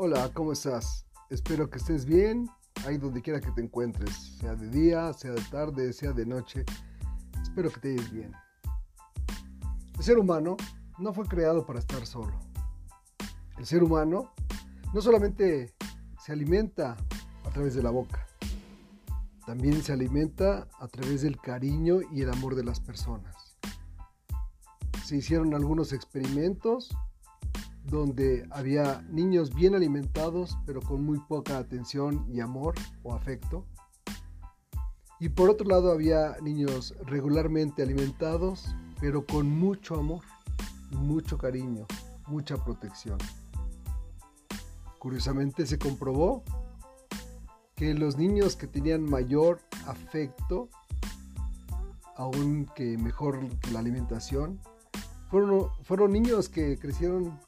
Hola, 0.00 0.30
¿cómo 0.32 0.52
estás? 0.52 1.06
Espero 1.28 1.68
que 1.68 1.78
estés 1.78 2.04
bien, 2.04 2.48
ahí 2.86 2.98
donde 2.98 3.20
quiera 3.20 3.40
que 3.40 3.50
te 3.50 3.62
encuentres, 3.62 4.36
sea 4.38 4.54
de 4.54 4.68
día, 4.68 5.12
sea 5.12 5.32
de 5.32 5.42
tarde, 5.50 5.92
sea 5.92 6.12
de 6.12 6.24
noche. 6.24 6.64
Espero 7.42 7.68
que 7.68 7.80
te 7.80 7.94
estés 7.96 8.12
bien. 8.12 8.30
El 9.96 10.04
ser 10.04 10.18
humano 10.18 10.56
no 10.98 11.12
fue 11.12 11.26
creado 11.26 11.66
para 11.66 11.80
estar 11.80 12.06
solo. 12.06 12.32
El 13.58 13.66
ser 13.66 13.82
humano 13.82 14.32
no 14.94 15.00
solamente 15.00 15.74
se 16.24 16.30
alimenta 16.30 16.96
a 17.44 17.50
través 17.50 17.74
de 17.74 17.82
la 17.82 17.90
boca, 17.90 18.24
también 19.46 19.82
se 19.82 19.92
alimenta 19.92 20.68
a 20.78 20.86
través 20.86 21.22
del 21.22 21.40
cariño 21.40 22.02
y 22.12 22.22
el 22.22 22.30
amor 22.30 22.54
de 22.54 22.62
las 22.62 22.78
personas. 22.78 23.56
Se 25.04 25.16
hicieron 25.16 25.54
algunos 25.54 25.92
experimentos 25.92 26.96
donde 27.88 28.46
había 28.50 29.02
niños 29.10 29.54
bien 29.54 29.74
alimentados, 29.74 30.58
pero 30.66 30.80
con 30.80 31.04
muy 31.04 31.18
poca 31.20 31.58
atención 31.58 32.26
y 32.28 32.40
amor 32.40 32.74
o 33.02 33.14
afecto. 33.14 33.64
Y 35.20 35.30
por 35.30 35.50
otro 35.50 35.66
lado 35.66 35.90
había 35.90 36.36
niños 36.42 36.94
regularmente 37.06 37.82
alimentados, 37.82 38.74
pero 39.00 39.26
con 39.26 39.48
mucho 39.50 39.96
amor, 39.96 40.22
mucho 40.90 41.38
cariño, 41.38 41.86
mucha 42.26 42.56
protección. 42.62 43.18
Curiosamente 44.98 45.66
se 45.66 45.78
comprobó 45.78 46.44
que 47.74 47.94
los 47.94 48.16
niños 48.16 48.56
que 48.56 48.66
tenían 48.66 49.02
mayor 49.02 49.60
afecto, 49.86 50.68
aún 52.16 52.66
que 52.74 52.98
mejor 52.98 53.40
que 53.60 53.70
la 53.70 53.78
alimentación, 53.78 54.60
fueron, 55.30 55.70
fueron 55.82 56.12
niños 56.12 56.48
que 56.48 56.78
crecieron 56.78 57.38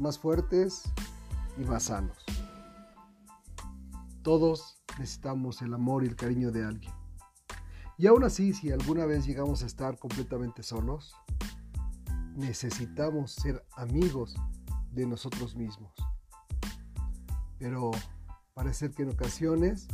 más 0.00 0.18
fuertes 0.18 0.82
y 1.58 1.64
más 1.64 1.84
sanos. 1.84 2.16
Todos 4.22 4.80
necesitamos 4.98 5.60
el 5.60 5.74
amor 5.74 6.04
y 6.04 6.08
el 6.08 6.16
cariño 6.16 6.50
de 6.50 6.64
alguien. 6.64 6.92
Y 7.98 8.06
aún 8.06 8.24
así, 8.24 8.54
si 8.54 8.72
alguna 8.72 9.04
vez 9.04 9.26
llegamos 9.26 9.62
a 9.62 9.66
estar 9.66 9.98
completamente 9.98 10.62
solos, 10.62 11.14
necesitamos 12.34 13.32
ser 13.32 13.62
amigos 13.76 14.34
de 14.90 15.06
nosotros 15.06 15.54
mismos. 15.54 15.92
Pero 17.58 17.90
parece 18.54 18.90
que 18.90 19.02
en 19.02 19.10
ocasiones 19.10 19.86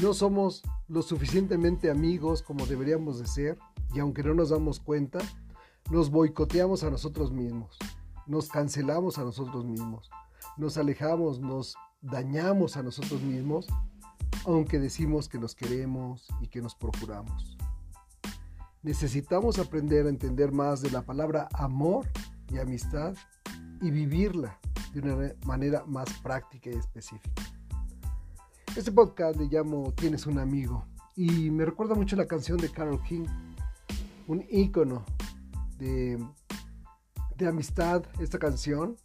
no 0.00 0.14
somos 0.14 0.62
lo 0.88 1.02
suficientemente 1.02 1.90
amigos 1.90 2.42
como 2.42 2.64
deberíamos 2.64 3.18
de 3.18 3.26
ser 3.26 3.58
y 3.92 4.00
aunque 4.00 4.22
no 4.22 4.32
nos 4.32 4.48
damos 4.48 4.80
cuenta, 4.80 5.18
nos 5.90 6.10
boicoteamos 6.10 6.82
a 6.82 6.90
nosotros 6.90 7.30
mismos 7.30 7.78
nos 8.26 8.48
cancelamos 8.48 9.18
a 9.18 9.24
nosotros 9.24 9.64
mismos, 9.64 10.10
nos 10.56 10.76
alejamos, 10.76 11.40
nos 11.40 11.74
dañamos 12.00 12.76
a 12.76 12.82
nosotros 12.82 13.20
mismos, 13.22 13.66
aunque 14.46 14.78
decimos 14.78 15.28
que 15.28 15.38
nos 15.38 15.54
queremos 15.54 16.26
y 16.40 16.48
que 16.48 16.60
nos 16.60 16.74
procuramos. 16.74 17.56
Necesitamos 18.82 19.58
aprender 19.58 20.06
a 20.06 20.10
entender 20.10 20.52
más 20.52 20.82
de 20.82 20.90
la 20.90 21.02
palabra 21.02 21.48
amor 21.54 22.06
y 22.52 22.58
amistad 22.58 23.14
y 23.80 23.90
vivirla 23.90 24.58
de 24.92 25.00
una 25.00 25.32
manera 25.46 25.84
más 25.86 26.08
práctica 26.22 26.70
y 26.70 26.74
específica. 26.74 27.42
Este 28.76 28.92
podcast 28.92 29.38
le 29.38 29.46
llamo 29.46 29.92
Tienes 29.92 30.26
un 30.26 30.38
amigo 30.38 30.84
y 31.16 31.50
me 31.50 31.64
recuerda 31.64 31.94
mucho 31.94 32.16
la 32.16 32.26
canción 32.26 32.58
de 32.58 32.70
Carol 32.70 33.02
King, 33.02 33.24
un 34.26 34.44
ícono 34.50 35.04
de 35.78 36.18
de 37.36 37.48
amistad 37.48 38.04
esta 38.20 38.38
canción 38.38 38.96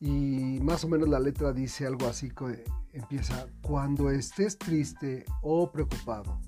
y 0.00 0.58
más 0.60 0.84
o 0.84 0.88
menos 0.88 1.08
la 1.08 1.20
letra 1.20 1.52
dice 1.52 1.86
algo 1.86 2.06
así 2.06 2.30
que 2.30 2.64
empieza 2.92 3.46
cuando 3.62 4.10
estés 4.10 4.58
triste 4.58 5.24
o 5.42 5.70
preocupado 5.70 6.40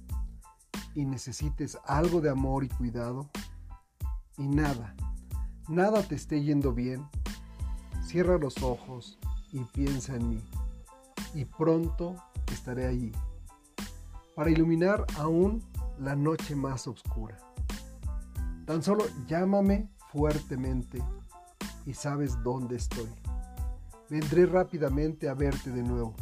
y 0.94 1.04
necesites 1.04 1.78
algo 1.84 2.20
de 2.20 2.30
amor 2.30 2.64
y 2.64 2.68
cuidado 2.68 3.30
y 4.36 4.48
nada, 4.48 4.96
nada 5.68 6.02
te 6.02 6.16
esté 6.16 6.42
yendo 6.42 6.72
bien, 6.72 7.06
cierra 8.02 8.38
los 8.38 8.62
ojos 8.62 9.18
y 9.52 9.60
piensa 9.72 10.16
en 10.16 10.30
mí 10.30 10.42
y 11.32 11.44
pronto 11.44 12.16
estaré 12.52 12.86
allí 12.86 13.12
para 14.34 14.50
iluminar 14.50 15.06
aún 15.16 15.62
la 15.98 16.16
noche 16.16 16.56
más 16.56 16.88
oscura. 16.88 17.38
Tan 18.66 18.82
solo 18.82 19.04
llámame 19.28 19.93
fuertemente 20.14 21.02
y 21.84 21.92
sabes 21.92 22.40
dónde 22.44 22.76
estoy. 22.76 23.08
Vendré 24.08 24.46
rápidamente 24.46 25.28
a 25.28 25.34
verte 25.34 25.70
de 25.70 25.82
nuevo. 25.82 26.14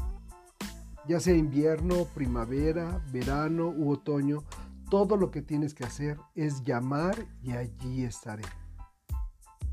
Ya 1.06 1.20
sea 1.20 1.34
invierno, 1.34 2.06
primavera, 2.14 3.04
verano 3.12 3.68
u 3.68 3.92
otoño, 3.92 4.44
todo 4.88 5.16
lo 5.16 5.30
que 5.30 5.42
tienes 5.42 5.74
que 5.74 5.84
hacer 5.84 6.18
es 6.34 6.64
llamar 6.64 7.26
y 7.42 7.52
allí 7.52 8.04
estaré. 8.04 8.44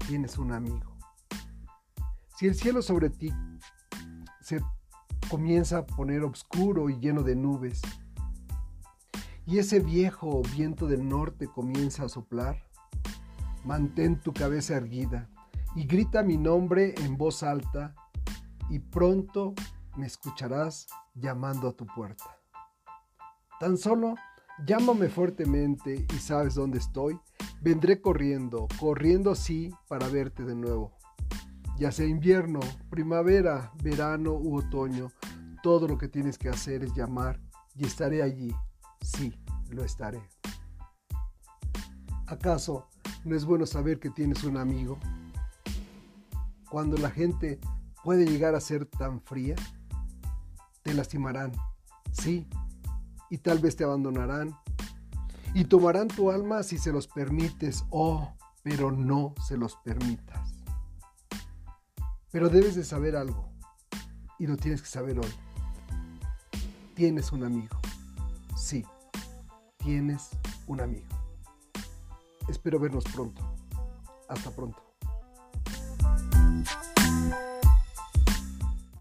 Tienes 0.07 0.38
un 0.38 0.51
amigo. 0.51 0.97
Si 2.36 2.47
el 2.47 2.56
cielo 2.56 2.81
sobre 2.81 3.09
ti 3.09 3.31
se 4.41 4.59
comienza 5.30 5.78
a 5.78 5.86
poner 5.86 6.24
oscuro 6.24 6.90
y 6.90 7.00
lleno 7.00 7.24
de 7.24 7.36
nubes, 7.36 7.81
y 9.46 9.59
ese 9.59 9.80
viejo 9.80 10.41
viento 10.56 10.88
del 10.88 11.07
norte 11.07 11.47
comienza 11.47 12.03
a 12.03 12.09
soplar, 12.09 12.69
Mantén 13.65 14.19
tu 14.21 14.33
cabeza 14.33 14.75
erguida 14.75 15.29
y 15.75 15.85
grita 15.85 16.23
mi 16.23 16.37
nombre 16.37 16.95
en 16.97 17.17
voz 17.17 17.43
alta 17.43 17.93
y 18.69 18.79
pronto 18.79 19.53
me 19.97 20.07
escucharás 20.07 20.87
llamando 21.13 21.67
a 21.67 21.73
tu 21.73 21.85
puerta. 21.85 22.39
Tan 23.59 23.77
solo 23.77 24.15
llámame 24.65 25.09
fuertemente 25.09 26.05
y 26.13 26.17
sabes 26.17 26.55
dónde 26.55 26.79
estoy. 26.79 27.19
Vendré 27.61 28.01
corriendo, 28.01 28.67
corriendo 28.79 29.35
sí 29.35 29.73
para 29.87 30.07
verte 30.07 30.43
de 30.43 30.55
nuevo. 30.55 30.93
Ya 31.77 31.91
sea 31.91 32.07
invierno, 32.07 32.59
primavera, 32.89 33.71
verano 33.83 34.33
u 34.33 34.57
otoño, 34.57 35.09
todo 35.63 35.87
lo 35.87 35.97
que 35.97 36.07
tienes 36.07 36.37
que 36.37 36.49
hacer 36.49 36.83
es 36.83 36.93
llamar 36.93 37.39
y 37.75 37.85
estaré 37.85 38.21
allí. 38.21 38.53
Sí, 39.01 39.33
lo 39.69 39.83
estaré. 39.83 40.21
¿Acaso 42.27 42.87
¿No 43.25 43.35
es 43.35 43.44
bueno 43.44 43.66
saber 43.66 44.00
que 44.00 44.09
tienes 44.09 44.44
un 44.44 44.57
amigo? 44.57 44.97
Cuando 46.69 46.97
la 46.97 47.12
gente 47.12 47.59
puede 48.03 48.25
llegar 48.25 48.56
a 48.56 48.62
ser 48.62 48.85
tan 48.85 49.22
fría, 49.22 49.56
te 50.84 50.94
lastimarán, 50.94 51.52
sí, 52.13 52.47
y 53.30 53.40
tal 53.40 53.59
vez 53.59 53.75
te 53.75 53.84
abandonarán, 53.84 54.56
y 55.53 55.66
tomarán 55.66 56.07
tu 56.07 56.31
alma 56.31 56.63
si 56.63 56.78
se 56.78 56.94
los 56.94 57.07
permites, 57.07 57.84
oh, 57.90 58.34
pero 58.63 58.91
no 58.91 59.34
se 59.46 59.57
los 59.57 59.75
permitas. 59.78 60.53
Pero 62.31 62.47
debes 62.47 62.75
de 62.75 62.86
saber 62.86 63.18
algo, 63.18 63.51
y 64.38 64.47
lo 64.47 64.56
tienes 64.56 64.81
que 64.81 64.88
saber 64.88 65.19
hoy. 65.19 65.34
Tienes 66.96 67.31
un 67.34 67.44
amigo, 67.44 67.78
sí, 68.56 68.86
tienes 69.78 70.30
un 70.68 70.81
amigo. 70.81 71.19
Espero 72.49 72.79
vernos 72.79 73.03
pronto. 73.13 73.41
Hasta 74.27 74.49
pronto. 74.51 74.88